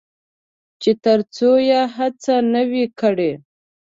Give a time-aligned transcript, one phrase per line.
[0.81, 1.49] چې تر څو
[1.95, 3.31] هڅه نه وي کړې.